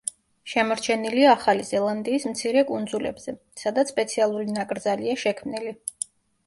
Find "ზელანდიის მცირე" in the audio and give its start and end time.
1.67-2.65